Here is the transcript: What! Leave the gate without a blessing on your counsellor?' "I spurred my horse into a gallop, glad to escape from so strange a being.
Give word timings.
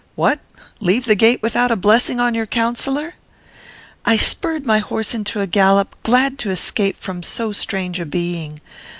What! 0.15 0.39
Leave 0.79 1.05
the 1.05 1.13
gate 1.13 1.43
without 1.43 1.69
a 1.69 1.75
blessing 1.75 2.19
on 2.19 2.33
your 2.33 2.47
counsellor?' 2.47 3.13
"I 4.03 4.17
spurred 4.17 4.65
my 4.65 4.79
horse 4.79 5.13
into 5.13 5.41
a 5.41 5.45
gallop, 5.45 5.95
glad 6.01 6.39
to 6.39 6.49
escape 6.49 6.97
from 6.99 7.21
so 7.21 7.51
strange 7.51 7.99
a 7.99 8.05
being. 8.07 8.61